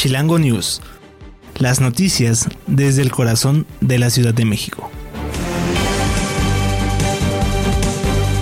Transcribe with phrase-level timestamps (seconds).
[0.00, 0.80] Chilango News.
[1.58, 4.90] Las noticias desde el corazón de la Ciudad de México.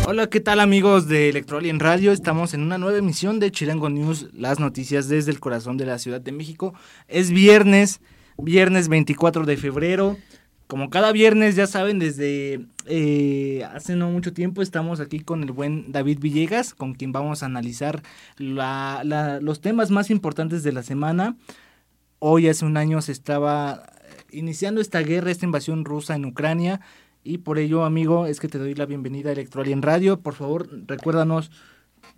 [0.06, 2.12] Hola, ¿qué tal amigos de Electroalien Radio?
[2.12, 5.98] Estamos en una nueva emisión de Chilango News, las noticias desde el corazón de la
[5.98, 6.74] Ciudad de México.
[7.08, 8.00] Es viernes,
[8.36, 10.16] viernes 24 de febrero.
[10.68, 15.50] Como cada viernes, ya saben, desde eh, hace no mucho tiempo estamos aquí con el
[15.50, 18.02] buen David Villegas, con quien vamos a analizar
[18.36, 21.38] los temas más importantes de la semana.
[22.18, 23.82] Hoy, hace un año, se estaba
[24.30, 26.82] iniciando esta guerra, esta invasión rusa en Ucrania.
[27.24, 30.20] Y por ello, amigo, es que te doy la bienvenida a Electroalien Radio.
[30.20, 31.50] Por favor, recuérdanos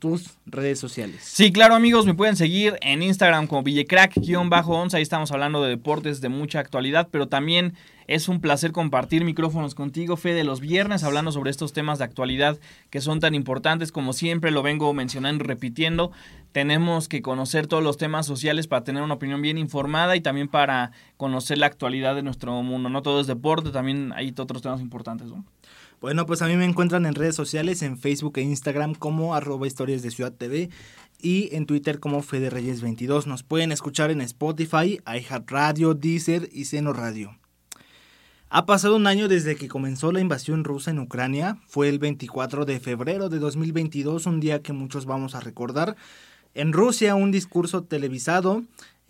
[0.01, 1.23] tus redes sociales.
[1.23, 6.21] Sí, claro amigos, me pueden seguir en Instagram como villecrack-11, ahí estamos hablando de deportes
[6.21, 7.75] de mucha actualidad, pero también
[8.09, 12.59] es un placer compartir micrófonos contigo, Fede, los viernes, hablando sobre estos temas de actualidad
[12.91, 16.11] que son tan importantes, como siempre lo vengo mencionando y repitiendo,
[16.51, 20.49] tenemos que conocer todos los temas sociales para tener una opinión bien informada y también
[20.49, 24.81] para conocer la actualidad de nuestro mundo, no todo es deporte, también hay otros temas
[24.81, 25.29] importantes.
[26.01, 29.67] Bueno, pues a mí me encuentran en redes sociales, en Facebook e Instagram como arroba
[29.67, 30.71] historias de Ciudad TV
[31.21, 33.27] y en Twitter como Fede Reyes 22.
[33.27, 37.37] Nos pueden escuchar en Spotify, iHeartRadio, Deezer y Seno Radio.
[38.49, 41.59] Ha pasado un año desde que comenzó la invasión rusa en Ucrania.
[41.67, 45.97] Fue el 24 de febrero de 2022, un día que muchos vamos a recordar.
[46.55, 48.63] En Rusia, un discurso televisado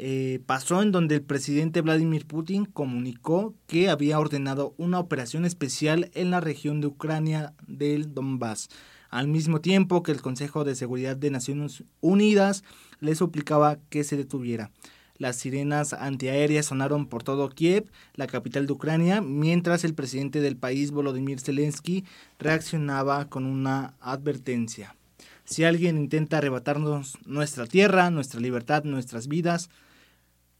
[0.02, 6.10] eh, pasó en donde el presidente Vladimir Putin comunicó que había ordenado una operación especial
[6.14, 8.70] en la región de Ucrania del Donbass,
[9.10, 12.64] al mismo tiempo que el Consejo de Seguridad de Naciones Unidas
[13.00, 14.70] le suplicaba que se detuviera.
[15.18, 20.56] Las sirenas antiaéreas sonaron por todo Kiev, la capital de Ucrania, mientras el presidente del
[20.56, 22.06] país, Volodymyr Zelensky,
[22.38, 24.96] reaccionaba con una advertencia.
[25.44, 29.68] Si alguien intenta arrebatarnos nuestra tierra, nuestra libertad, nuestras vidas,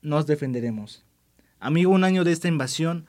[0.03, 1.05] nos defenderemos.
[1.59, 3.07] Amigo, un año de esta invasión,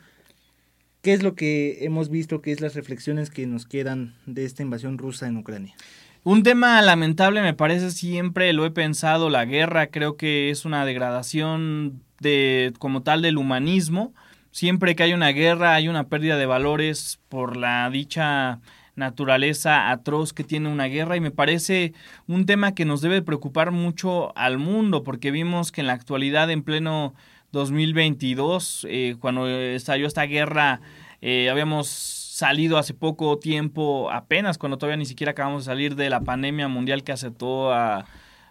[1.02, 2.42] ¿qué es lo que hemos visto?
[2.42, 5.76] ¿Qué es las reflexiones que nos quedan de esta invasión rusa en Ucrania?
[6.24, 10.86] Un tema lamentable me parece siempre, lo he pensado, la guerra creo que es una
[10.86, 14.14] degradación de como tal del humanismo.
[14.52, 18.60] Siempre que hay una guerra hay una pérdida de valores por la dicha
[18.96, 21.94] naturaleza atroz que tiene una guerra y me parece
[22.28, 26.50] un tema que nos debe preocupar mucho al mundo porque vimos que en la actualidad
[26.52, 27.14] en pleno
[27.52, 30.82] 2022 eh, cuando estalló esta guerra
[31.22, 36.10] eh, habíamos salido hace poco tiempo apenas cuando todavía ni siquiera acabamos de salir de
[36.10, 38.06] la pandemia mundial que aceptó a,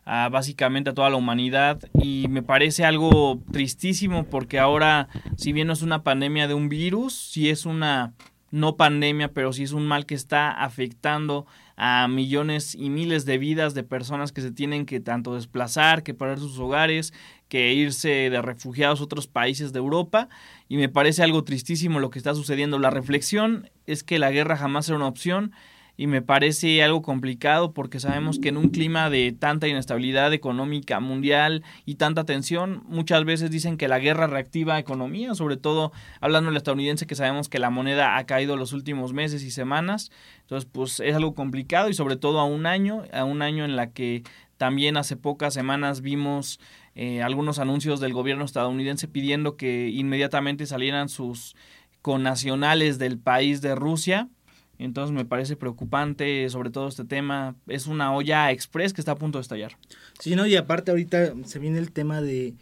[0.05, 1.79] a básicamente a toda la humanidad.
[1.95, 6.69] Y me parece algo tristísimo porque ahora si bien no es una pandemia de un
[6.69, 8.12] virus, si es una
[8.50, 11.47] no pandemia, pero sí es un mal que está afectando
[11.77, 16.15] a millones y miles de vidas de personas que se tienen que tanto desplazar, que
[16.15, 17.15] parar sus hogares,
[17.49, 20.28] que irse de refugiados a otros países de Europa.
[20.69, 22.78] Y me parece algo tristísimo lo que está sucediendo.
[22.78, 25.53] La reflexión es que la guerra jamás era una opción
[26.00, 30.99] y me parece algo complicado porque sabemos que en un clima de tanta inestabilidad económica
[30.99, 36.49] mundial y tanta tensión, muchas veces dicen que la guerra reactiva economía, sobre todo hablando
[36.49, 40.66] del estadounidense que sabemos que la moneda ha caído los últimos meses y semanas, entonces
[40.72, 43.91] pues es algo complicado y sobre todo a un año, a un año en la
[43.91, 44.22] que
[44.56, 46.61] también hace pocas semanas vimos
[46.94, 51.56] eh, algunos anuncios del gobierno estadounidense pidiendo que inmediatamente salieran sus
[52.00, 54.31] connacionales del país de Rusia
[54.85, 57.55] entonces me parece preocupante sobre todo este tema.
[57.67, 59.77] Es una olla express que está a punto de estallar.
[60.19, 62.55] Sí, no, y aparte ahorita se viene el tema de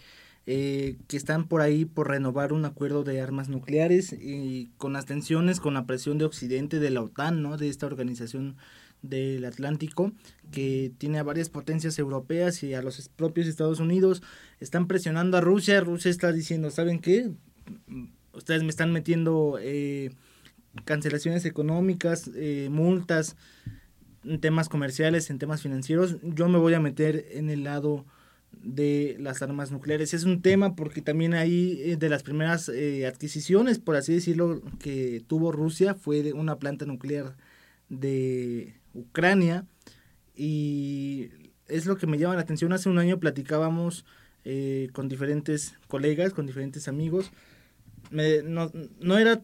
[0.46, 5.06] eh, que están por ahí por renovar un acuerdo de armas nucleares y con las
[5.06, 7.56] tensiones, con la presión de Occidente, de la OTAN, ¿no?
[7.56, 8.56] De esta organización
[9.02, 10.10] del Atlántico,
[10.50, 14.22] que tiene a varias potencias europeas y a los propios Estados Unidos,
[14.58, 15.80] están presionando a Rusia.
[15.80, 17.30] Rusia está diciendo, ¿saben qué?
[18.32, 19.58] Ustedes me están metiendo...
[19.60, 20.10] Eh,
[20.84, 23.36] cancelaciones económicas, eh, multas,
[24.24, 28.04] en temas comerciales, en temas financieros, yo me voy a meter en el lado
[28.52, 30.12] de las armas nucleares.
[30.12, 34.62] Es un tema porque también ahí eh, de las primeras eh, adquisiciones, por así decirlo,
[34.80, 37.36] que tuvo Rusia fue de una planta nuclear
[37.88, 39.66] de Ucrania
[40.34, 41.30] y
[41.68, 42.72] es lo que me llama la atención.
[42.72, 44.04] Hace un año platicábamos
[44.92, 47.30] con diferentes colegas, con diferentes amigos.
[48.10, 49.42] no, no era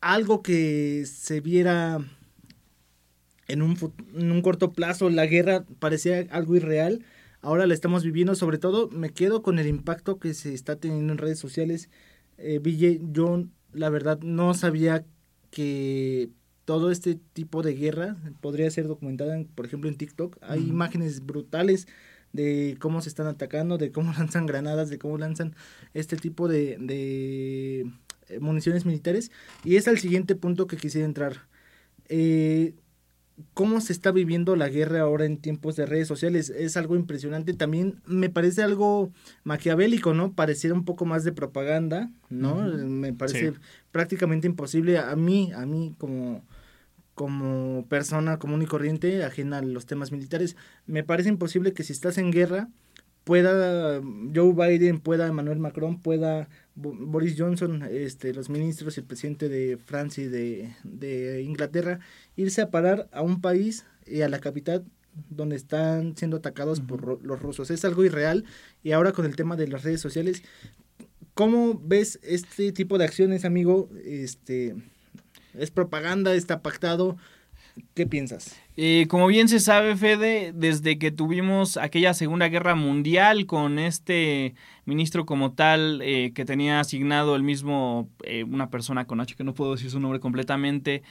[0.00, 1.98] algo que se viera
[3.48, 3.76] en un,
[4.14, 7.04] en un corto plazo, la guerra parecía algo irreal,
[7.40, 11.12] ahora la estamos viviendo, sobre todo me quedo con el impacto que se está teniendo
[11.12, 11.90] en redes sociales.
[12.38, 15.04] Eh, Ville, yo la verdad no sabía
[15.50, 16.30] que
[16.64, 20.38] todo este tipo de guerra podría ser documentada, por ejemplo, en TikTok.
[20.40, 21.88] Hay imágenes brutales
[22.32, 25.54] de cómo se están atacando, de cómo lanzan granadas, de cómo lanzan
[25.94, 27.90] este tipo de, de
[28.40, 29.30] municiones militares.
[29.64, 31.48] Y es al siguiente punto que quisiera entrar.
[32.08, 32.74] Eh,
[33.54, 36.50] cómo se está viviendo la guerra ahora en tiempos de redes sociales.
[36.50, 37.54] Es algo impresionante.
[37.54, 39.12] También me parece algo
[39.44, 40.34] maquiavélico, ¿no?
[40.34, 42.56] Pareciera un poco más de propaganda, ¿no?
[42.56, 43.54] Me parece
[43.92, 46.44] prácticamente imposible a mí, a mí como
[47.14, 50.56] como persona común y corriente, ajena a los temas militares,
[50.86, 52.70] me parece imposible que si estás en guerra
[53.24, 54.00] pueda
[54.34, 56.48] Joe Biden, pueda Emmanuel Macron, pueda
[56.80, 62.00] Boris Johnson, este, los ministros y el presidente de Francia y de, de Inglaterra,
[62.36, 64.84] irse a parar a un país y a la capital
[65.28, 67.70] donde están siendo atacados por los rusos.
[67.70, 68.44] Es algo irreal
[68.82, 70.42] y ahora con el tema de las redes sociales,
[71.34, 73.88] ¿cómo ves este tipo de acciones, amigo?
[74.04, 74.74] Este,
[75.54, 76.34] ¿Es propaganda?
[76.34, 77.16] ¿Está pactado?
[77.94, 78.60] ¿Qué piensas?
[78.76, 84.54] Eh, como bien se sabe, Fede, desde que tuvimos aquella Segunda Guerra Mundial con este
[84.86, 89.44] ministro como tal eh, que tenía asignado el mismo, eh, una persona con H que
[89.44, 91.02] no puedo decir su nombre completamente,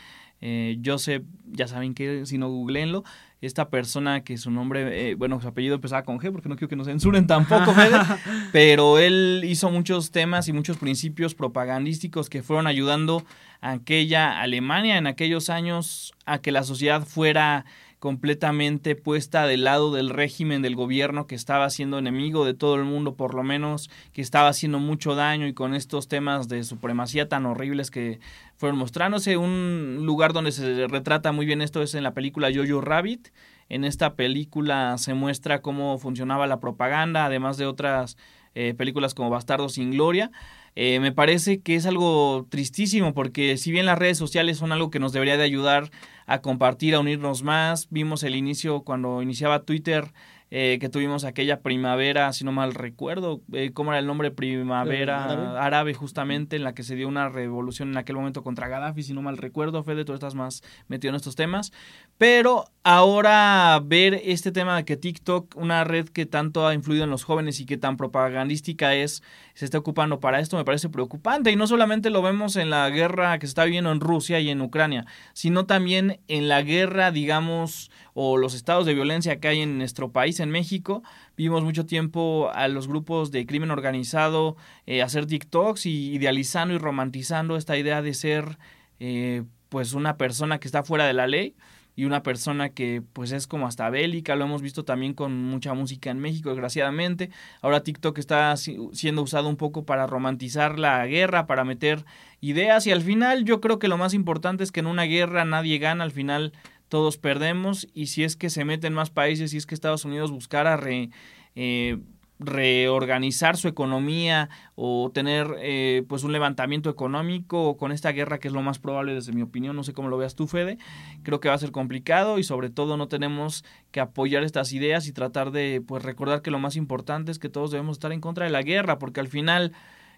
[0.86, 3.04] Joseph, ya saben que si no googleenlo,
[3.42, 6.76] esta persona que su nombre, bueno, su apellido empezaba con G, porque no quiero que
[6.76, 7.98] nos censuren tampoco, Fede,
[8.52, 13.24] pero él hizo muchos temas y muchos principios propagandísticos que fueron ayudando
[13.62, 17.66] aquella Alemania en aquellos años a que la sociedad fuera
[18.00, 22.86] completamente puesta del lado del régimen del gobierno que estaba siendo enemigo de todo el
[22.86, 27.28] mundo, por lo menos que estaba haciendo mucho daño y con estos temas de supremacía
[27.28, 28.20] tan horribles que
[28.56, 29.36] fueron mostrándose.
[29.36, 33.30] Un lugar donde se retrata muy bien esto es en la película Jojo Rabbit.
[33.68, 38.18] En esta película se muestra cómo funcionaba la propaganda, además de otras
[38.56, 40.32] eh, películas como Bastardo sin Gloria.
[40.76, 44.90] Eh, me parece que es algo tristísimo porque si bien las redes sociales son algo
[44.90, 45.90] que nos debería de ayudar
[46.26, 50.12] a compartir, a unirnos más, vimos el inicio cuando iniciaba Twitter
[50.52, 54.32] eh, que tuvimos aquella primavera, si no mal recuerdo, eh, ¿cómo era el nombre?
[54.32, 55.94] Primavera árabe?
[55.94, 59.22] justamente, en la que se dio una revolución en aquel momento contra Gaddafi, si no
[59.22, 61.72] mal recuerdo, Fede, tú estás más metido en estos temas.
[62.18, 67.10] Pero ahora ver este tema de que TikTok, una red que tanto ha influido en
[67.10, 69.22] los jóvenes y que tan propagandística es,
[69.54, 71.52] se está ocupando para esto, me parece preocupante.
[71.52, 74.50] Y no solamente lo vemos en la guerra que se está viviendo en Rusia y
[74.50, 79.62] en Ucrania, sino también en la guerra, digamos, o los estados de violencia que hay
[79.62, 81.04] en nuestro país, en México.
[81.36, 84.56] Vimos mucho tiempo a los grupos de crimen organizado
[84.86, 88.58] eh, hacer TikToks y idealizando y romantizando esta idea de ser
[89.00, 91.56] eh, pues una persona que está fuera de la ley
[92.00, 95.74] y una persona que pues es como hasta bélica, lo hemos visto también con mucha
[95.74, 97.30] música en México, desgraciadamente.
[97.62, 102.06] Ahora TikTok está siendo usado un poco para romantizar la guerra, para meter
[102.40, 105.44] ideas y al final yo creo que lo más importante es que en una guerra
[105.44, 106.54] nadie gana, al final
[106.88, 110.32] todos perdemos y si es que se meten más países, si es que Estados Unidos
[110.32, 111.10] buscara re,
[111.56, 111.98] eh,
[112.40, 118.54] reorganizar su economía o tener eh, pues un levantamiento económico con esta guerra que es
[118.54, 120.78] lo más probable desde mi opinión, no sé cómo lo veas tú Fede,
[121.24, 125.08] creo que va a ser complicado y sobre todo no tenemos que apoyar estas ideas
[125.08, 128.22] y tratar de pues recordar que lo más importante es que todos debemos estar en
[128.22, 129.74] contra de la guerra porque al final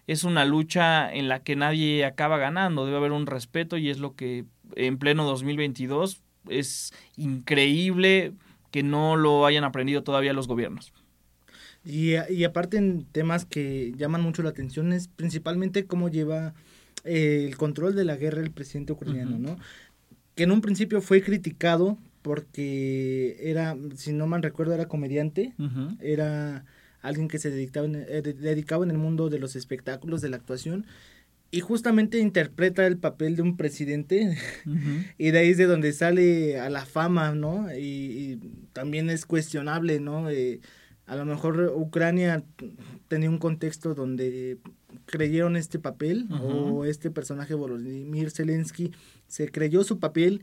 [0.06, 3.98] es una lucha en la que nadie acaba ganando, debe haber un respeto y es
[3.98, 4.44] lo que
[4.76, 8.32] en pleno 2022 es increíble
[8.70, 10.92] que no lo hayan aprendido todavía los gobiernos.
[11.84, 16.54] Y, y aparte en temas que llaman mucho la atención es principalmente cómo lleva
[17.04, 19.58] eh, el control de la guerra el presidente ucraniano, ¿no?
[20.36, 25.54] Que en un principio fue criticado porque era, si no mal recuerdo, era comediante,
[26.00, 26.64] era
[27.00, 30.86] alguien que se dedicaba eh, dedicaba en el mundo de los espectáculos, de la actuación,
[31.50, 34.38] y justamente interpreta el papel de un presidente
[35.18, 37.66] y de ahí es de donde sale a la fama, ¿no?
[37.76, 38.38] Y,
[38.72, 40.30] también es cuestionable, ¿no?
[40.30, 40.60] Eh,
[41.12, 42.42] a lo mejor Ucrania
[43.08, 44.56] tenía un contexto donde
[45.04, 48.92] creyeron este papel o este personaje Volodymyr Zelensky
[49.26, 50.42] se creyó su papel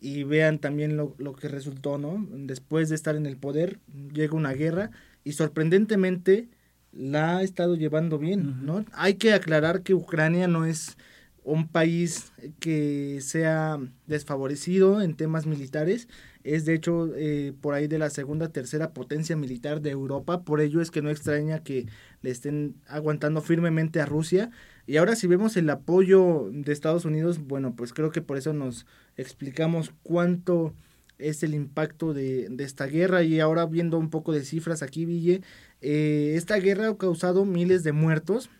[0.00, 2.26] y vean también lo, lo que resultó, ¿no?
[2.32, 3.78] Después de estar en el poder
[4.12, 4.90] llega una guerra
[5.22, 6.48] y sorprendentemente
[6.90, 8.84] la ha estado llevando bien, ¿no?
[8.94, 10.96] Hay que aclarar que Ucrania no es
[11.44, 13.78] un país que sea
[14.08, 16.08] desfavorecido en temas militares,
[16.44, 20.60] es de hecho eh, por ahí de la segunda, tercera potencia militar de Europa, por
[20.60, 21.86] ello es que no extraña que
[22.22, 24.50] le estén aguantando firmemente a Rusia.
[24.86, 28.52] Y ahora si vemos el apoyo de Estados Unidos, bueno, pues creo que por eso
[28.52, 30.74] nos explicamos cuánto
[31.18, 35.04] es el impacto de, de esta guerra y ahora viendo un poco de cifras aquí,
[35.04, 35.42] Ville,
[35.80, 38.50] eh, esta guerra ha causado miles de muertos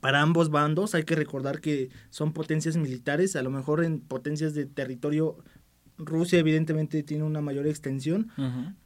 [0.00, 0.94] para ambos bandos.
[0.94, 5.36] Hay que recordar que son potencias militares, a lo mejor en potencias de territorio
[6.00, 8.30] Rusia evidentemente tiene una mayor extensión,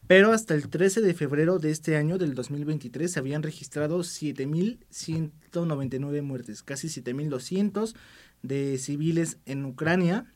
[0.07, 6.23] pero hasta el 13 de febrero de este año, del 2023, se habían registrado 7.199
[6.23, 7.95] muertes, casi 7.200
[8.43, 10.27] de civiles en Ucrania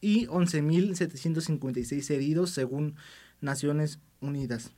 [0.00, 2.94] y 11.756 heridos según
[3.40, 4.72] Naciones Unidas.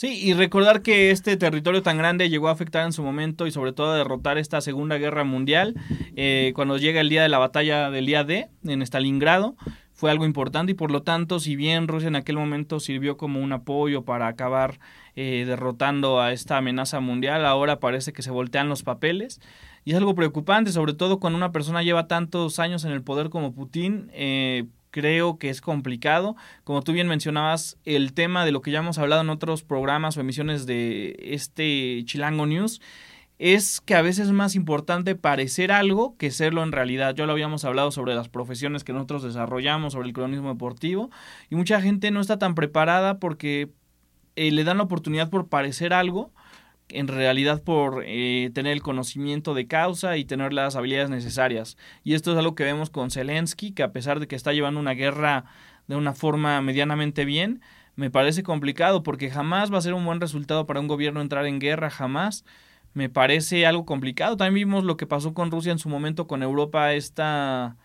[0.00, 3.50] Sí, y recordar que este territorio tan grande llegó a afectar en su momento y
[3.50, 5.74] sobre todo a derrotar esta Segunda Guerra Mundial
[6.16, 9.56] eh, cuando llega el día de la batalla del día D en Stalingrado.
[9.92, 13.40] Fue algo importante y por lo tanto, si bien Rusia en aquel momento sirvió como
[13.40, 14.80] un apoyo para acabar
[15.16, 19.38] eh, derrotando a esta amenaza mundial, ahora parece que se voltean los papeles.
[19.84, 23.28] Y es algo preocupante, sobre todo cuando una persona lleva tantos años en el poder
[23.28, 24.10] como Putin.
[24.14, 26.36] Eh, creo que es complicado.
[26.64, 30.16] Como tú bien mencionabas, el tema de lo que ya hemos hablado en otros programas
[30.16, 32.80] o emisiones de este Chilango News
[33.38, 37.14] es que a veces es más importante parecer algo que serlo en realidad.
[37.14, 41.10] Ya lo habíamos hablado sobre las profesiones que nosotros desarrollamos, sobre el cronismo deportivo,
[41.48, 43.70] y mucha gente no está tan preparada porque
[44.36, 46.32] eh, le dan la oportunidad por parecer algo
[46.92, 51.76] en realidad por eh, tener el conocimiento de causa y tener las habilidades necesarias.
[52.04, 54.80] Y esto es algo que vemos con Zelensky, que a pesar de que está llevando
[54.80, 55.44] una guerra
[55.86, 57.60] de una forma medianamente bien,
[57.96, 61.46] me parece complicado porque jamás va a ser un buen resultado para un gobierno entrar
[61.46, 62.44] en guerra, jamás.
[62.94, 64.36] Me parece algo complicado.
[64.36, 67.76] También vimos lo que pasó con Rusia en su momento, con Europa, esta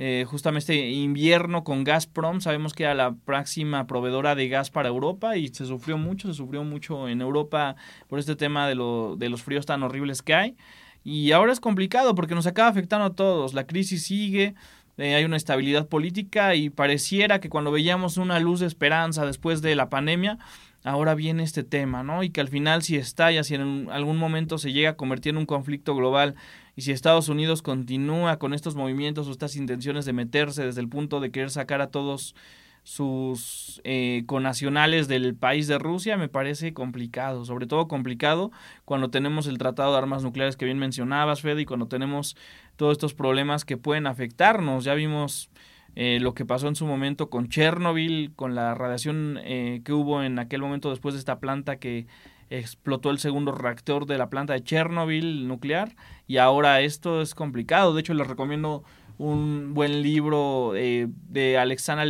[0.00, 2.40] eh, justamente este invierno con Gazprom.
[2.40, 6.34] Sabemos que era la próxima proveedora de gas para Europa y se sufrió mucho, se
[6.34, 7.74] sufrió mucho en Europa
[8.06, 10.56] por este tema de, lo, de los fríos tan horribles que hay.
[11.02, 13.54] Y ahora es complicado porque nos acaba afectando a todos.
[13.54, 14.54] La crisis sigue,
[14.98, 19.62] eh, hay una estabilidad política y pareciera que cuando veíamos una luz de esperanza después
[19.62, 20.38] de la pandemia,
[20.84, 22.22] ahora viene este tema, ¿no?
[22.22, 25.38] Y que al final si estalla, si en algún momento se llega a convertir en
[25.38, 26.36] un conflicto global
[26.78, 30.88] y si Estados Unidos continúa con estos movimientos o estas intenciones de meterse desde el
[30.88, 32.36] punto de querer sacar a todos
[32.84, 38.52] sus eh, conacionales del país de Rusia me parece complicado, sobre todo complicado
[38.84, 42.36] cuando tenemos el tratado de armas nucleares que bien mencionabas, Fede, y cuando tenemos
[42.76, 44.84] todos estos problemas que pueden afectarnos.
[44.84, 45.50] Ya vimos
[45.96, 50.22] eh, lo que pasó en su momento con Chernobyl, con la radiación eh, que hubo
[50.22, 52.06] en aquel momento después de esta planta que
[52.50, 55.94] explotó el segundo reactor de la planta de Chernobyl nuclear
[56.26, 57.94] y ahora esto es complicado.
[57.94, 58.84] De hecho, les recomiendo
[59.18, 62.04] un buen libro eh, de Alexandra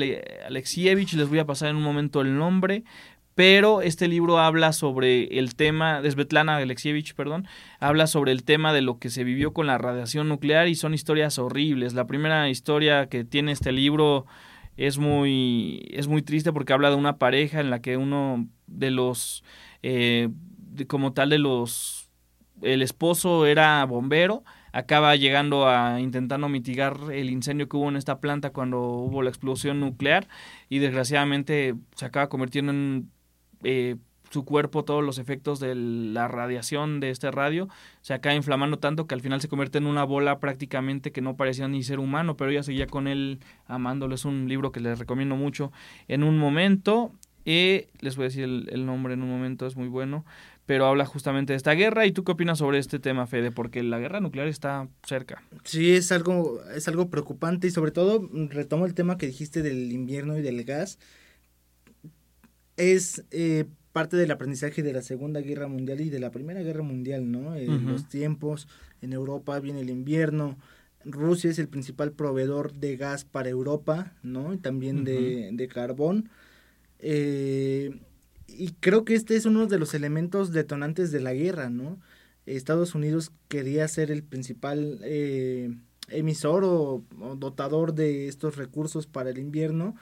[0.46, 2.84] Alexievich, les voy a pasar en un momento el nombre,
[3.34, 7.46] pero este libro habla sobre el tema, de Svetlana Alexievich, perdón,
[7.78, 10.92] habla sobre el tema de lo que se vivió con la radiación nuclear y son
[10.92, 11.94] historias horribles.
[11.94, 14.26] La primera historia que tiene este libro
[14.76, 18.90] es muy, es muy triste porque habla de una pareja en la que uno de
[18.90, 19.42] los
[19.82, 20.28] eh,
[20.86, 22.10] como tal de los,
[22.62, 28.20] el esposo era bombero, acaba llegando a intentando mitigar el incendio que hubo en esta
[28.20, 30.28] planta cuando hubo la explosión nuclear
[30.68, 33.10] y desgraciadamente se acaba convirtiendo en
[33.64, 33.96] eh,
[34.30, 37.68] su cuerpo todos los efectos de la radiación de este radio
[38.02, 41.36] se acaba inflamando tanto que al final se convierte en una bola prácticamente que no
[41.36, 44.14] parecía ni ser humano pero ella seguía con él amándolo.
[44.14, 45.72] Es un libro que les recomiendo mucho.
[46.08, 47.12] En un momento
[47.48, 50.26] y les voy a decir el, nombre en un momento, es muy bueno,
[50.66, 52.04] pero habla justamente de esta guerra.
[52.04, 53.50] ¿Y tú qué opinas sobre este tema, Fede?
[53.50, 55.42] Porque la guerra nuclear está cerca.
[55.64, 59.90] Sí, es algo, es algo preocupante y sobre todo retomo el tema que dijiste del
[59.92, 60.98] invierno y del gas.
[62.76, 66.82] Es eh, parte del aprendizaje de la Segunda Guerra Mundial y de la Primera Guerra
[66.82, 67.56] Mundial, ¿no?
[67.56, 68.68] En los tiempos,
[69.00, 70.58] en Europa viene el invierno,
[71.02, 74.52] Rusia es el principal proveedor de gas para Europa, ¿no?
[74.52, 76.28] Y también de, de carbón
[76.98, 78.00] eh,
[78.46, 81.98] y creo que este es uno de los elementos detonantes de la guerra, ¿no?
[82.46, 85.76] Estados Unidos quería ser el principal eh,
[86.08, 87.04] emisor o,
[87.36, 89.94] dotador de estos recursos para el invierno.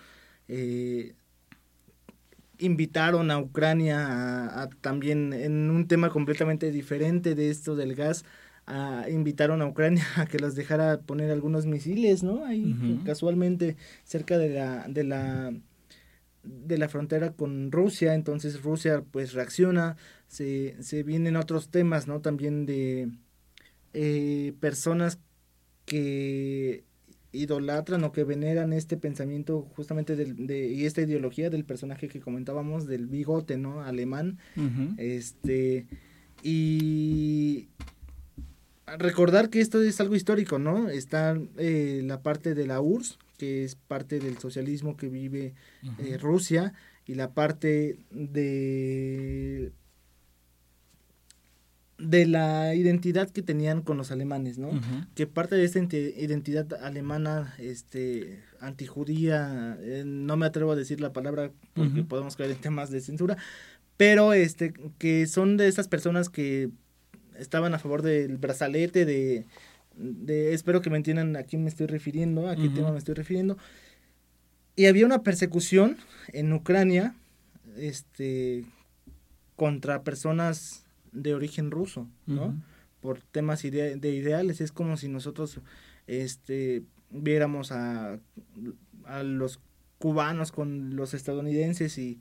[0.48, 1.14] Eh,
[2.58, 8.24] invitaron a Ucrania a, también en un tema completamente diferente de esto del gas.
[8.66, 12.44] A, invitaron a Ucrania a que los dejara poner algunos misiles, ¿no?
[12.44, 15.52] Ahí casualmente cerca de la, de la
[16.46, 19.96] de la frontera con Rusia, entonces Rusia pues reacciona,
[20.28, 22.20] se, se vienen otros temas, ¿no?
[22.20, 23.08] También de
[23.92, 25.18] eh, personas
[25.84, 26.84] que
[27.32, 32.86] idolatran o que veneran este pensamiento justamente de, y esta ideología del personaje que comentábamos
[32.86, 33.82] del bigote, ¿no?
[33.82, 34.38] Alemán,
[34.96, 35.86] este,
[36.42, 37.68] y
[38.86, 40.88] recordar que esto es algo histórico, ¿no?
[40.88, 45.54] Está eh, la parte de la URSS, que es parte del socialismo que vive
[45.98, 46.72] eh, Rusia,
[47.06, 49.72] y la parte de
[51.98, 54.70] de la identidad que tenían con los alemanes, ¿no?
[55.14, 61.12] Que parte de esta identidad alemana, este, antijudía, eh, no me atrevo a decir la
[61.12, 63.38] palabra porque podemos caer en temas de censura,
[63.96, 66.68] pero este, que son de esas personas que
[67.38, 69.46] estaban a favor del brazalete, de,
[69.96, 73.14] de espero que me entiendan a quién me estoy refiriendo, a qué tema me estoy
[73.14, 73.56] refiriendo.
[74.76, 75.96] Y había una persecución
[76.32, 77.14] en Ucrania,
[77.76, 78.64] este,
[79.56, 82.54] contra personas de origen ruso, ¿no?
[83.00, 83.70] Por temas de
[84.14, 84.60] ideales.
[84.60, 85.60] Es como si nosotros
[86.06, 88.18] este, viéramos a,
[89.04, 89.60] a los
[89.98, 92.20] cubanos con los estadounidenses y,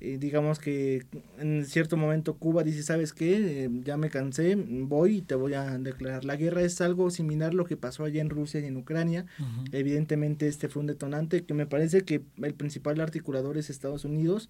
[0.00, 1.04] digamos que
[1.38, 3.64] en cierto momento Cuba dice, ¿sabes qué?
[3.64, 6.24] Eh, ya me cansé, voy y te voy a declarar.
[6.24, 9.26] La guerra es algo similar a lo que pasó allá en Rusia y en Ucrania.
[9.72, 14.48] Evidentemente este fue un detonante que me parece que el principal articulador es Estados Unidos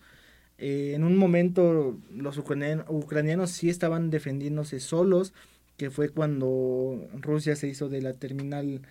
[0.58, 5.32] eh, en un momento los ucranianos, sí estaban defendiéndose solos,
[5.76, 8.82] que fue cuando Rusia se hizo de la terminal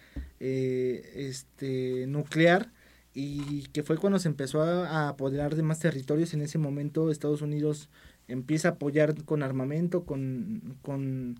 [0.42, 2.72] eh, este, nuclear
[3.14, 6.34] y que fue cuando se empezó a, apoderar de más territorios.
[6.34, 7.90] En ese momento Estados Unidos
[8.28, 11.40] empieza a apoyar con armamento, con, con,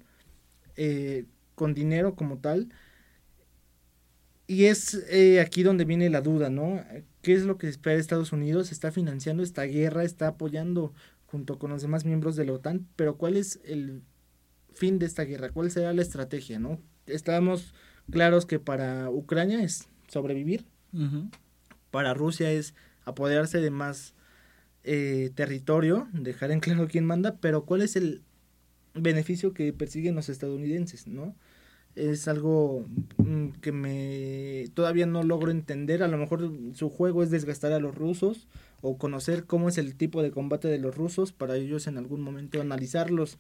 [0.76, 1.26] eh,
[1.56, 2.70] con dinero como tal.
[4.48, 5.02] Y es
[5.42, 6.84] aquí donde viene la duda, ¿no?
[7.22, 8.74] ¿Qué es lo que espera Estados Unidos?
[8.74, 10.94] Está financiando esta guerra, está apoyando
[11.32, 14.02] junto con los demás miembros de la OTAN, pero ¿cuál es el
[14.74, 15.50] fin de esta guerra?
[15.50, 16.60] ¿Cuál será la estrategia?
[16.60, 16.82] ¿no?
[17.06, 17.74] Estamos
[18.12, 20.66] claros que para Ucrania es sobrevivir,
[21.92, 22.74] para Rusia es
[23.06, 24.16] apoderarse de más
[24.84, 28.24] eh, territorio, dejar en claro quién manda, pero ¿cuál es el
[28.94, 31.08] beneficio que persiguen los estadounidenses?
[31.08, 31.36] ¿no?
[31.96, 32.86] es algo
[33.18, 36.04] mm, que me todavía no logro entender.
[36.04, 38.48] A lo mejor su juego es desgastar a los rusos
[38.82, 42.22] o conocer cómo es el tipo de combate de los rusos para ellos en algún
[42.22, 43.38] momento analizarlos.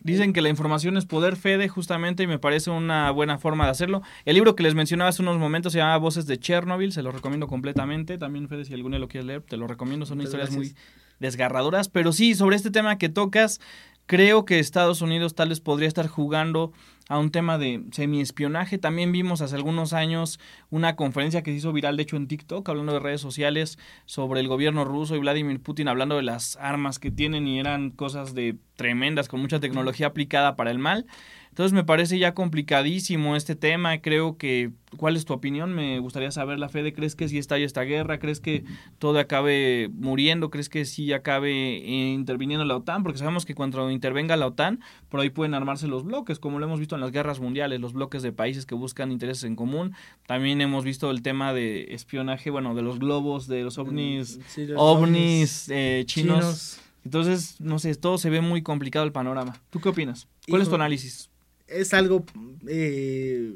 [0.00, 3.70] Dicen que la información es poder, Fede, justamente, y me parece una buena forma de
[3.70, 4.02] hacerlo.
[4.24, 7.10] El libro que les mencionaba hace unos momentos se llama Voces de Chernobyl, se lo
[7.10, 8.16] recomiendo completamente.
[8.16, 10.06] También, Fede, si alguno lo quiere leer, te lo recomiendo.
[10.06, 10.74] Son historias muy
[11.18, 11.88] desgarradoras.
[11.88, 13.60] Pero sí, sobre este tema que tocas,
[14.08, 16.72] creo que Estados Unidos tal vez podría estar jugando
[17.10, 18.78] a un tema de semi-espionaje.
[18.78, 20.40] También vimos hace algunos años
[20.70, 24.40] una conferencia que se hizo viral, de hecho, en TikTok, hablando de redes sociales sobre
[24.40, 28.34] el gobierno ruso y Vladimir Putin hablando de las armas que tienen y eran cosas
[28.34, 31.06] de tremendas, con mucha tecnología aplicada para el mal.
[31.48, 33.98] Entonces me parece ya complicadísimo este tema.
[33.98, 35.74] Creo que, ¿cuál es tu opinión?
[35.74, 38.18] Me gustaría saber la fe de, ¿crees que sí estalla esta guerra?
[38.18, 38.64] ¿Crees que
[38.98, 40.50] todo acabe muriendo?
[40.50, 43.02] ¿Crees que sí acabe eh, interviniendo la OTAN?
[43.02, 46.66] Porque sabemos que cuando intervenga la OTAN, por ahí pueden armarse los bloques, como lo
[46.66, 49.94] hemos visto en las guerras mundiales, los bloques de países que buscan intereses en común.
[50.26, 54.38] También hemos visto el tema de espionaje, bueno, de los globos, de los ovnis,
[54.76, 56.80] ovnis, eh, chinos.
[57.04, 59.58] Entonces, no sé, todo se ve muy complicado el panorama.
[59.70, 60.28] ¿Tú qué opinas?
[60.46, 61.30] ¿Cuál es tu análisis?
[61.68, 62.24] Es algo
[62.66, 63.54] eh,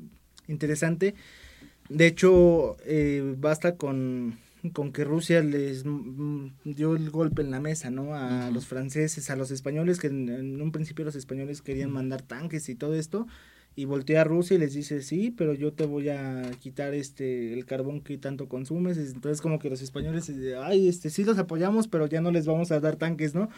[0.49, 1.15] interesante.
[1.89, 4.39] De hecho, eh, basta con,
[4.73, 5.85] con, que Rusia les
[6.65, 8.15] dio el golpe en la mesa, ¿no?
[8.15, 12.69] A los franceses, a los españoles, que en, un principio los españoles querían mandar tanques
[12.69, 13.27] y todo esto,
[13.75, 17.55] y voltea a Rusia y les dice, sí, pero yo te voy a quitar este
[17.55, 18.99] el carbón que tanto consumes.
[18.99, 20.31] Entonces como que los españoles,
[20.63, 23.49] ay, este, sí los apoyamos, pero ya no les vamos a dar tanques, ¿no?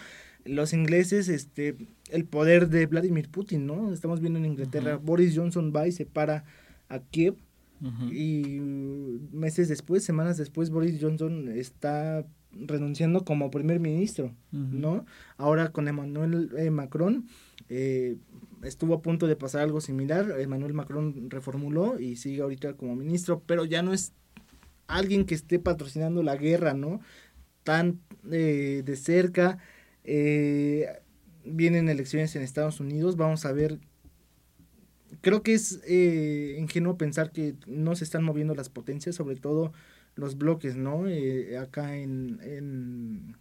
[0.45, 1.77] Los ingleses, este,
[2.11, 3.93] el poder de Vladimir Putin, ¿no?
[3.93, 6.45] Estamos viendo en Inglaterra, Boris Johnson va y se para
[6.89, 7.37] a Kiev
[8.11, 8.61] y
[9.33, 15.05] meses después, semanas después, Boris Johnson está renunciando como primer ministro, ¿no?
[15.37, 17.27] Ahora con Emmanuel eh, Macron
[17.69, 18.17] eh,
[18.63, 23.43] estuvo a punto de pasar algo similar, Emmanuel Macron reformuló y sigue ahorita como ministro,
[23.45, 24.13] pero ya no es
[24.87, 27.01] alguien que esté patrocinando la guerra, ¿no?
[27.65, 29.59] Tan eh, de cerca,
[30.05, 30.87] eh,
[31.45, 33.79] vienen elecciones en Estados Unidos, vamos a ver.
[35.21, 39.73] Creo que es eh, ingenuo pensar que no se están moviendo las potencias, sobre todo
[40.17, 41.09] los bloques, ¿no?
[41.09, 43.37] Eh, acá en, en,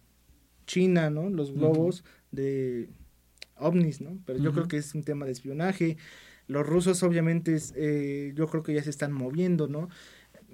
[0.66, 1.28] China, ¿no?
[1.28, 2.88] Los globos de
[3.56, 4.18] ovnis, ¿no?
[4.24, 5.98] Pero yo creo que es un tema de espionaje.
[6.46, 9.90] Los rusos obviamente eh, yo creo que ya se están moviendo, ¿no?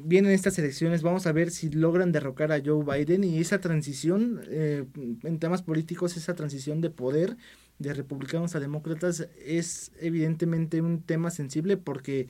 [0.05, 4.43] Vienen estas elecciones, vamos a ver si logran derrocar a Joe Biden y esa transición
[4.49, 4.85] eh,
[5.23, 7.37] en temas políticos, esa transición de poder
[7.79, 12.29] de republicanos a demócratas es evidentemente un tema sensible porque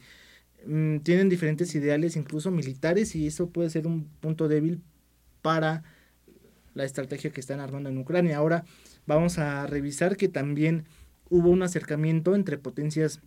[0.66, 4.80] mm, tienen diferentes ideales, incluso militares, y eso puede ser un punto débil
[5.42, 5.82] para
[6.74, 8.36] la estrategia que están armando en Ucrania.
[8.36, 8.64] Ahora
[9.06, 10.84] vamos a revisar que también
[11.28, 13.20] hubo un acercamiento entre potencias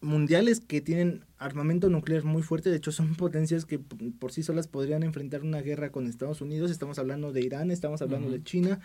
[0.00, 4.68] mundiales que tienen armamento nuclear muy fuerte, de hecho son potencias que por sí solas
[4.68, 8.80] podrían enfrentar una guerra con Estados Unidos, estamos hablando de Irán, estamos hablando de China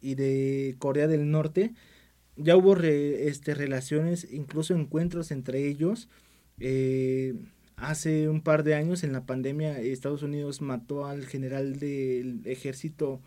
[0.00, 1.74] y de Corea del Norte,
[2.36, 6.08] ya hubo este, relaciones, incluso encuentros entre ellos.
[6.60, 7.34] Eh,
[7.76, 13.20] hace un par de años en la pandemia Estados Unidos mató al general del ejército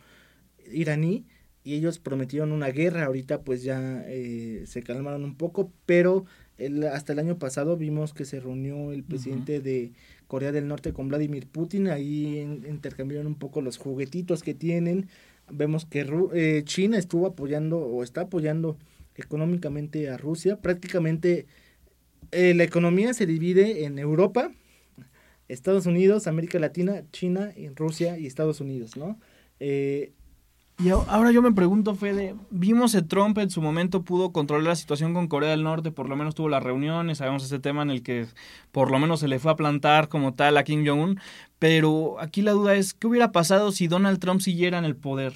[0.72, 1.26] iraní
[1.64, 6.26] y ellos prometieron una guerra, ahorita pues ya eh, se calmaron un poco, pero
[6.92, 9.92] hasta el año pasado vimos que se reunió el presidente de
[10.28, 15.08] Corea del Norte con Vladimir Putin, ahí intercambiaron un poco los juguetitos que tienen,
[15.50, 18.78] vemos que eh, China estuvo apoyando o está apoyando
[19.16, 21.46] económicamente a Rusia, prácticamente
[22.32, 24.52] eh, la economía se divide en Europa,
[25.48, 29.20] Estados Unidos, América Latina, China, Rusia y Estados Unidos, ¿no?
[29.60, 30.14] Eh,
[30.84, 34.76] y ahora yo me pregunto, Fede, vimos que Trump en su momento pudo controlar la
[34.76, 37.92] situación con Corea del Norte, por lo menos tuvo las reuniones, sabemos ese tema en
[37.92, 38.26] el que
[38.72, 41.20] por lo menos se le fue a plantar como tal a Kim Jong-un,
[41.60, 45.34] pero aquí la duda es, ¿qué hubiera pasado si Donald Trump siguiera en el poder?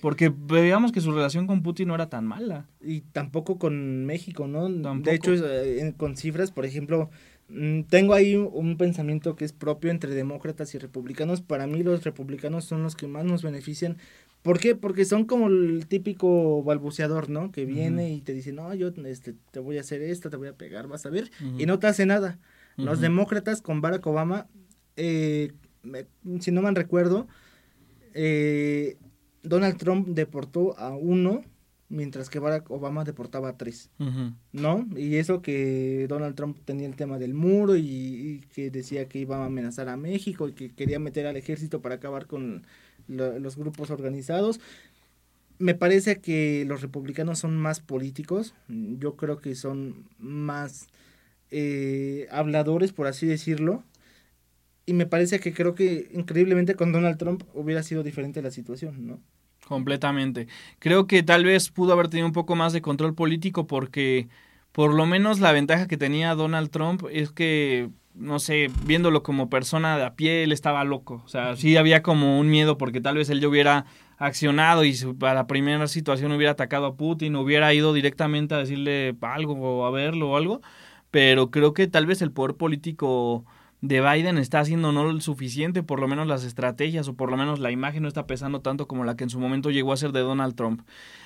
[0.00, 2.66] Porque veíamos que su relación con Putin no era tan mala.
[2.82, 4.68] Y tampoco con México, ¿no?
[4.68, 7.08] De hecho, eh, con cifras, por ejemplo,
[7.48, 11.40] mm, tengo ahí un pensamiento que es propio entre demócratas y republicanos.
[11.40, 13.96] Para mí los republicanos son los que más nos benefician
[14.46, 14.76] ¿Por qué?
[14.76, 17.50] Porque son como el típico balbuceador, ¿no?
[17.50, 20.46] Que viene y te dice, no, yo este, te voy a hacer esto, te voy
[20.46, 22.38] a pegar, vas a ver, y no te hace nada.
[22.76, 24.46] Los demócratas con Barack Obama,
[24.94, 25.52] eh,
[26.38, 27.26] si no me recuerdo,
[28.14, 28.98] eh,
[29.42, 31.42] Donald Trump deportó a uno,
[31.88, 33.90] mientras que Barack Obama deportaba a tres,
[34.52, 34.86] ¿no?
[34.94, 39.18] Y eso que Donald Trump tenía el tema del muro y, y, que decía que
[39.18, 42.64] iba a amenazar a México y que quería meter al ejército para acabar con
[43.08, 44.60] los grupos organizados.
[45.58, 50.88] Me parece que los republicanos son más políticos, yo creo que son más
[51.50, 53.82] eh, habladores, por así decirlo,
[54.84, 59.06] y me parece que creo que increíblemente con Donald Trump hubiera sido diferente la situación,
[59.06, 59.20] ¿no?
[59.66, 60.46] Completamente.
[60.78, 64.28] Creo que tal vez pudo haber tenido un poco más de control político porque
[64.70, 69.50] por lo menos la ventaja que tenía Donald Trump es que no sé, viéndolo como
[69.50, 71.22] persona de a pie, él estaba loco.
[71.24, 73.86] O sea, sí había como un miedo porque tal vez él ya hubiera
[74.18, 79.14] accionado y para la primera situación hubiera atacado a Putin, hubiera ido directamente a decirle
[79.20, 80.60] algo o a verlo o algo.
[81.10, 83.44] Pero creo que tal vez el poder político
[83.80, 87.36] de Biden está haciendo no lo suficiente, por lo menos las estrategias o por lo
[87.36, 89.96] menos la imagen no está pesando tanto como la que en su momento llegó a
[89.96, 90.82] ser de Donald Trump.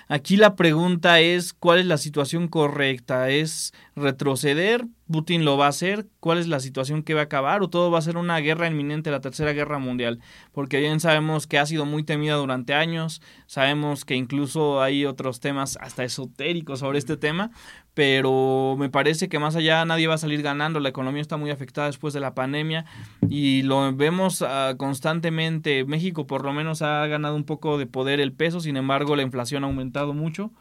[0.09, 3.31] Aquí la pregunta es, ¿cuál es la situación correcta?
[3.31, 4.87] ¿Es retroceder?
[5.11, 6.07] ¿Putin lo va a hacer?
[6.21, 7.63] ¿Cuál es la situación que va a acabar?
[7.63, 10.21] ¿O todo va a ser una guerra inminente, la tercera guerra mundial?
[10.53, 15.41] Porque bien sabemos que ha sido muy temida durante años, sabemos que incluso hay otros
[15.41, 17.51] temas hasta esotéricos sobre este tema,
[17.95, 21.51] pero me parece que más allá nadie va a salir ganando, la economía está muy
[21.51, 22.85] afectada después de la pandemia
[23.29, 28.21] y lo vemos uh, constantemente, México por lo menos ha ganado un poco de poder
[28.21, 30.53] el peso, sin embargo la inflación ha aumentado mucho,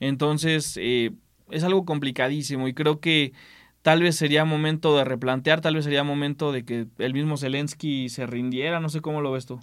[0.00, 1.12] entonces eh,
[1.50, 3.32] es algo complicadísimo y creo que
[3.82, 8.08] tal vez sería momento de replantear, tal vez sería momento de que el mismo Zelensky
[8.08, 9.60] se rindiera, no sé cómo lo ves tú.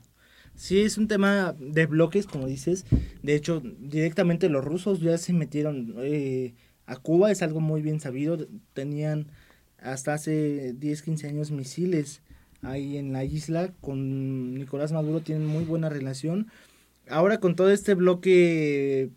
[0.55, 2.85] Sí, es un tema de bloques, como dices.
[3.23, 6.53] De hecho, directamente los rusos ya se metieron eh,
[6.85, 8.37] a Cuba es algo muy bien sabido.
[8.73, 9.27] Tenían
[9.79, 12.21] hasta hace 10, 15 años misiles
[12.61, 13.73] ahí en la isla.
[13.81, 16.47] Con Nicolás Maduro tienen muy buena relación.
[17.09, 19.09] Ahora con todo este bloque,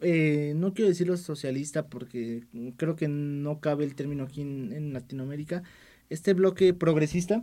[0.00, 2.44] eh, no quiero decirlo socialista porque
[2.76, 5.62] creo que no cabe el término aquí en, Latinoamérica.
[6.10, 7.42] Este bloque progresista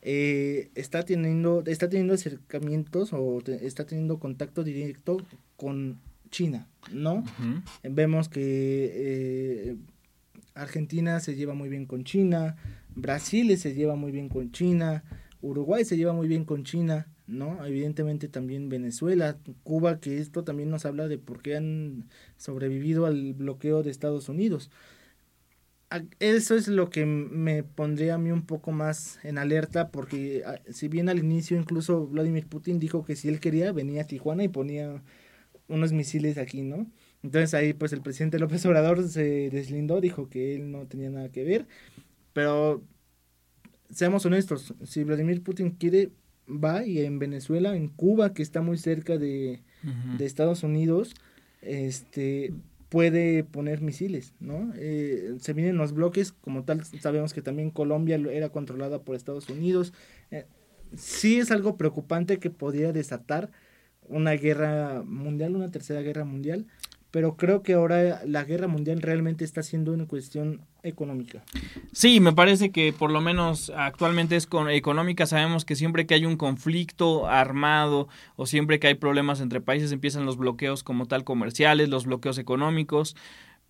[0.00, 5.18] eh, está teniendo está teniendo acercamientos o está teniendo contacto directo
[5.56, 5.98] con
[6.30, 7.24] China, ¿no?
[7.82, 9.76] Vemos que eh,
[10.54, 12.56] Argentina se lleva muy bien con China,
[12.94, 15.04] Brasil se lleva muy bien con China,
[15.42, 17.64] Uruguay se lleva muy bien con China, ¿no?
[17.64, 23.34] Evidentemente también Venezuela, Cuba, que esto también nos habla de por qué han sobrevivido al
[23.34, 24.70] bloqueo de Estados Unidos.
[26.20, 30.60] Eso es lo que me pondría a mí un poco más en alerta, porque ah,
[30.70, 34.44] si bien al inicio incluso Vladimir Putin dijo que si él quería venía a Tijuana
[34.44, 35.02] y ponía
[35.66, 36.86] unos misiles aquí, ¿no?
[37.22, 41.30] Entonces ahí pues el presidente López Obrador se deslindó, dijo que él no tenía nada
[41.30, 41.66] que ver,
[42.32, 42.84] pero
[43.90, 46.10] seamos honestos, si Vladimir Putin quiere,
[46.50, 49.62] va y en Venezuela, en Cuba, que está muy cerca de,
[50.18, 51.14] Estados Unidos,
[51.62, 52.52] este
[52.88, 54.72] puede poner misiles, ¿no?
[54.74, 59.48] Eh, se vienen los bloques, como tal, sabemos que también Colombia era controlada por Estados
[59.48, 59.92] Unidos.
[60.32, 60.44] Eh,
[60.96, 63.50] sí es algo preocupante que podría desatar
[64.08, 66.66] una guerra mundial, una tercera guerra mundial.
[67.10, 71.42] Pero creo que ahora la guerra mundial realmente está siendo una cuestión económica.
[71.92, 75.26] Sí, me parece que por lo menos actualmente es con económica.
[75.26, 79.92] Sabemos que siempre que hay un conflicto armado o siempre que hay problemas entre países
[79.92, 83.16] empiezan los bloqueos como tal comerciales, los bloqueos económicos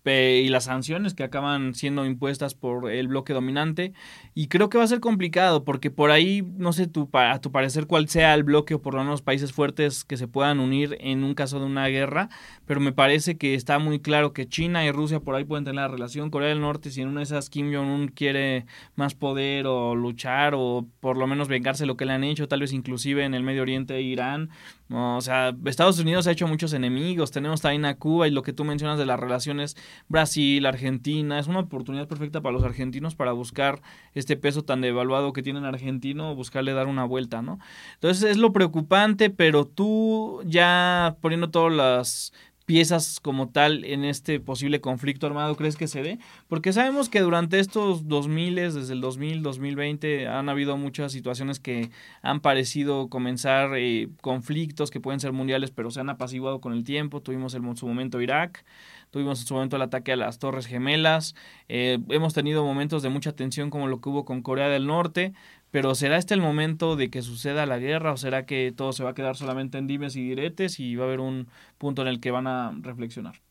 [0.03, 3.93] y las sanciones que acaban siendo impuestas por el bloque dominante.
[4.33, 7.51] Y creo que va a ser complicado porque por ahí, no sé tu, a tu
[7.51, 10.97] parecer cuál sea el bloque o por lo menos países fuertes que se puedan unir
[11.01, 12.29] en un caso de una guerra,
[12.65, 15.81] pero me parece que está muy claro que China y Rusia por ahí pueden tener
[15.81, 16.31] la relación.
[16.31, 20.53] Corea del Norte, si en una de esas Kim Jong-un quiere más poder o luchar
[20.55, 23.43] o por lo menos vengarse lo que le han hecho, tal vez inclusive en el
[23.43, 24.49] Medio Oriente, Irán,
[24.93, 28.51] o sea, Estados Unidos ha hecho muchos enemigos, tenemos también a Cuba y lo que
[28.51, 29.77] tú mencionas de las relaciones
[30.09, 33.81] Brasil, Argentina, es una oportunidad perfecta para los argentinos para buscar
[34.13, 37.59] este peso tan devaluado que tienen argentino, buscarle dar una vuelta, ¿no?
[37.93, 42.33] Entonces es lo preocupante, pero tú ya poniendo todas las
[42.71, 46.19] piezas como tal en este posible conflicto armado crees que se dé?
[46.47, 51.91] Porque sabemos que durante estos 2000, desde el 2000, 2020, han habido muchas situaciones que
[52.21, 56.85] han parecido comenzar eh, conflictos que pueden ser mundiales, pero se han apaciguado con el
[56.85, 57.21] tiempo.
[57.21, 58.63] Tuvimos en su momento Irak,
[59.09, 61.35] tuvimos en su momento el ataque a las Torres Gemelas,
[61.67, 65.33] eh, hemos tenido momentos de mucha tensión como lo que hubo con Corea del Norte,
[65.71, 69.03] pero ¿será este el momento de que suceda la guerra o será que todo se
[69.03, 72.09] va a quedar solamente en dimes y diretes y va a haber un punto en
[72.09, 73.41] el que van a reflexionar?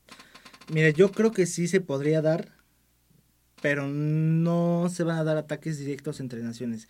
[0.71, 2.49] Mira, yo creo que sí se podría dar,
[3.61, 6.87] pero no se van a dar ataques directos entre naciones.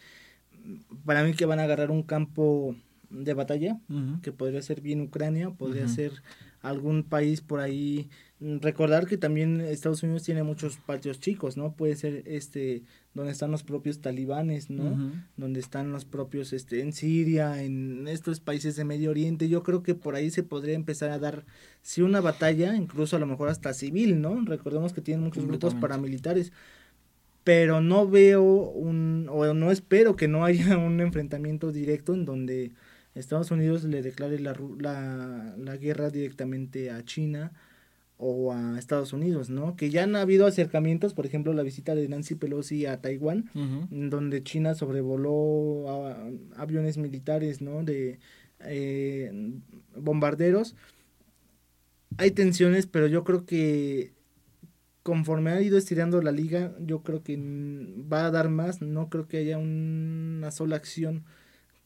[1.05, 2.75] Para mí que van a agarrar un campo
[3.09, 3.79] de batalla,
[4.21, 6.21] que podría ser bien Ucrania, podría ser
[6.61, 8.09] algún país por ahí.
[8.39, 11.73] Recordar que también Estados Unidos tiene muchos patios chicos, ¿no?
[11.73, 15.11] Puede ser este donde están los propios talibanes, ¿no?
[15.35, 19.49] Donde están los propios este en Siria, en estos países de Medio Oriente.
[19.49, 21.45] Yo creo que por ahí se podría empezar a dar
[21.81, 24.41] sí una batalla, incluso a lo mejor hasta civil, ¿no?
[24.45, 26.53] Recordemos que tienen muchos grupos paramilitares.
[27.43, 32.71] Pero no veo un o no espero que no haya un enfrentamiento directo en donde
[33.13, 37.51] Estados Unidos le declare la, la, la guerra directamente a China
[38.23, 39.75] o a Estados Unidos, ¿no?
[39.75, 43.49] Que ya han habido acercamientos, por ejemplo, la visita de Nancy Pelosi a Taiwán,
[43.89, 45.89] donde China sobrevoló
[46.55, 47.83] aviones militares, ¿no?
[47.83, 48.19] De
[48.59, 49.31] eh,
[49.95, 50.75] bombarderos.
[52.17, 54.13] Hay tensiones, pero yo creo que
[55.01, 59.27] conforme ha ido estirando la liga, yo creo que va a dar más, no creo
[59.27, 61.23] que haya una sola acción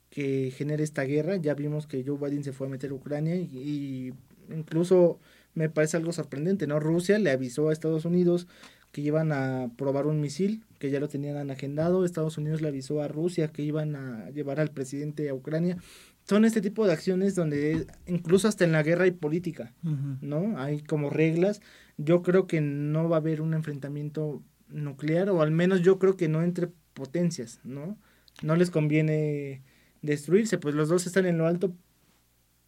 [0.10, 1.38] que genere esta guerra.
[1.38, 4.14] Ya vimos que Joe Biden se fue a meter a Ucrania y
[4.50, 5.22] incluso
[5.56, 6.80] me parece algo sorprendente, ¿no?
[6.80, 8.48] Rusia le avisó a Estados Unidos
[8.92, 13.02] que iban a probar un misil, que ya lo tenían agendado, Estados Unidos le avisó
[13.02, 15.78] a Rusia que iban a llevar al presidente a Ucrania.
[16.24, 19.74] Son este tipo de acciones donde incluso hasta en la guerra hay política,
[20.22, 20.58] ¿no?
[20.58, 21.62] Hay como reglas.
[21.98, 26.16] Yo creo que no va a haber un enfrentamiento nuclear, o al menos yo creo
[26.16, 27.98] que no entre potencias, ¿no?
[28.44, 29.62] No les conviene
[30.02, 31.76] destruirse, pues los dos están en lo alto,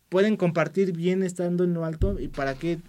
[0.10, 2.80] pueden compartir bien estando en lo alto y para qué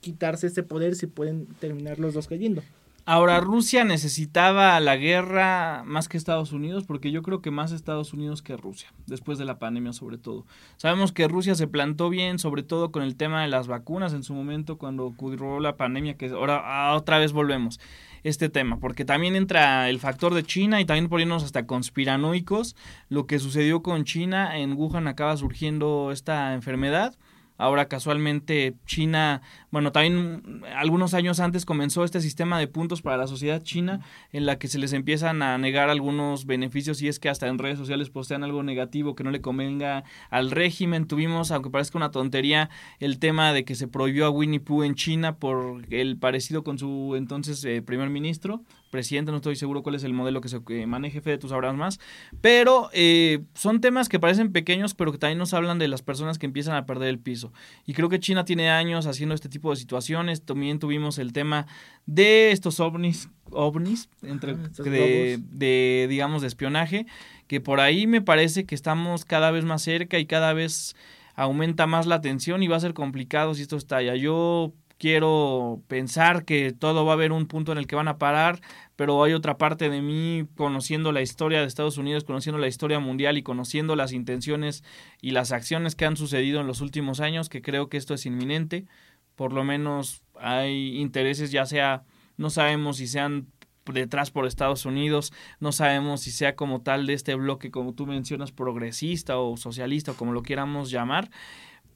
[0.00, 2.62] quitarse este poder si pueden terminar los dos cayendo.
[3.10, 8.12] Ahora, Rusia necesitaba la guerra más que Estados Unidos, porque yo creo que más Estados
[8.12, 10.44] Unidos que Rusia, después de la pandemia sobre todo.
[10.76, 14.24] Sabemos que Rusia se plantó bien, sobre todo con el tema de las vacunas en
[14.24, 17.80] su momento, cuando ocurrió la pandemia, que ahora ah, otra vez volvemos
[18.22, 22.76] este tema, porque también entra el factor de China y también poniéndonos hasta conspiranoicos,
[23.08, 27.16] lo que sucedió con China, en Wuhan acaba surgiendo esta enfermedad
[27.58, 29.42] Ahora casualmente China,
[29.72, 34.00] bueno, también algunos años antes comenzó este sistema de puntos para la sociedad china
[34.32, 37.58] en la que se les empiezan a negar algunos beneficios y es que hasta en
[37.58, 41.08] redes sociales postean algo negativo que no le convenga al régimen.
[41.08, 44.94] Tuvimos, aunque parezca una tontería, el tema de que se prohibió a Winnie Pooh en
[44.94, 49.94] China por el parecido con su entonces eh, primer ministro presidente, no estoy seguro cuál
[49.94, 52.00] es el modelo que se maneje, Fede, tú sabrás más,
[52.40, 56.38] pero eh, son temas que parecen pequeños, pero que también nos hablan de las personas
[56.38, 57.52] que empiezan a perder el piso.
[57.86, 61.66] Y creo que China tiene años haciendo este tipo de situaciones, también tuvimos el tema
[62.06, 67.06] de estos ovnis, ovnis, entre, de, de, digamos, de espionaje,
[67.46, 70.96] que por ahí me parece que estamos cada vez más cerca y cada vez
[71.34, 74.16] aumenta más la tensión y va a ser complicado si esto estalla.
[74.16, 78.18] Yo quiero pensar que todo va a haber un punto en el que van a
[78.18, 78.60] parar,
[78.96, 82.98] pero hay otra parte de mí conociendo la historia de Estados Unidos, conociendo la historia
[82.98, 84.82] mundial y conociendo las intenciones
[85.22, 88.26] y las acciones que han sucedido en los últimos años, que creo que esto es
[88.26, 88.86] inminente.
[89.36, 92.02] Por lo menos hay intereses, ya sea,
[92.36, 93.46] no sabemos si sean
[93.92, 98.06] detrás por Estados Unidos, no sabemos si sea como tal de este bloque, como tú
[98.06, 101.30] mencionas, progresista o socialista, o como lo queramos llamar,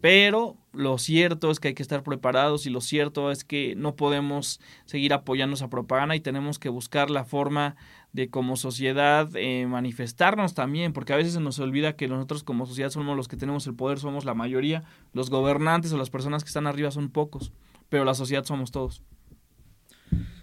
[0.03, 3.95] Pero lo cierto es que hay que estar preparados y lo cierto es que no
[3.95, 7.77] podemos seguir apoyando esa propaganda y tenemos que buscar la forma
[8.13, 12.67] de como sociedad eh, manifestarnos también, porque a veces se nos olvida que nosotros como
[12.67, 16.43] sociedad somos los que tenemos el poder, somos la mayoría, los gobernantes o las personas
[16.43, 17.53] que están arriba son pocos,
[17.89, 19.05] pero la sociedad somos todos.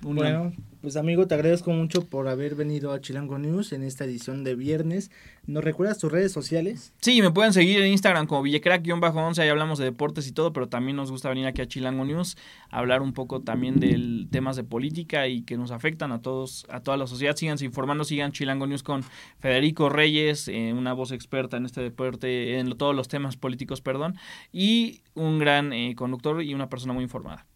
[0.02, 4.46] Bueno, pues amigo, te agradezco mucho por haber venido a Chilango News en esta edición
[4.46, 5.12] de viernes.
[5.46, 6.94] ¿Nos recuerdas tus redes sociales?
[7.02, 10.70] Sí, me pueden seguir en Instagram como Villecrack-11, ahí hablamos de deportes y todo, pero
[10.70, 12.38] también nos gusta venir aquí a Chilango News
[12.70, 16.66] a hablar un poco también de temas de política y que nos afectan a todos,
[16.70, 17.36] a toda la sociedad.
[17.36, 19.04] Síganse informando, sigan Chilango News con
[19.40, 24.16] Federico Reyes, eh, una voz experta en este deporte, en todos los temas políticos, perdón,
[24.54, 27.49] y un gran eh, conductor y una persona muy informada.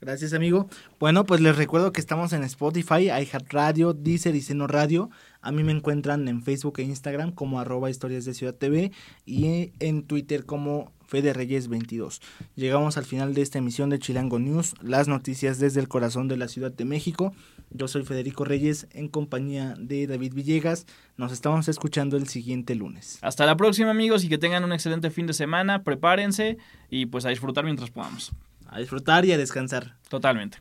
[0.00, 0.66] Gracias, amigo.
[0.98, 5.10] Bueno, pues les recuerdo que estamos en Spotify, iHeartRadio, Deezer y Seno Radio.
[5.42, 8.92] A mí me encuentran en Facebook e Instagram como arroba historias de Ciudad TV
[9.26, 12.22] y en Twitter como Fede Reyes 22.
[12.54, 16.38] Llegamos al final de esta emisión de Chilango News, las noticias desde el corazón de
[16.38, 17.34] la Ciudad de México.
[17.68, 20.86] Yo soy Federico Reyes en compañía de David Villegas.
[21.18, 23.18] Nos estamos escuchando el siguiente lunes.
[23.20, 25.82] Hasta la próxima amigos y que tengan un excelente fin de semana.
[25.82, 26.56] Prepárense
[26.88, 28.32] y pues a disfrutar mientras podamos
[28.70, 29.96] a disfrutar y a descansar.
[30.08, 30.58] Totalmente.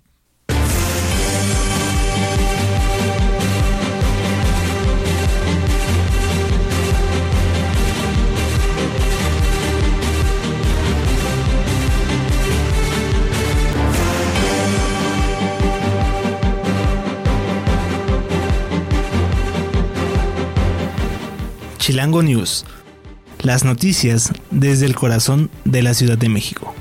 [21.78, 22.65] Chilango News.
[23.41, 26.76] Las noticias desde el corazón de la Ciudad de México.